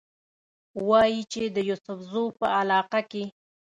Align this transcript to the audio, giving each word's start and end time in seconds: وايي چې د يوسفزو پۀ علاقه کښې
وايي 0.89 1.21
چې 1.31 1.41
د 1.55 1.57
يوسفزو 1.69 2.23
پۀ 2.37 2.45
علاقه 2.59 3.01
کښې 3.11 3.23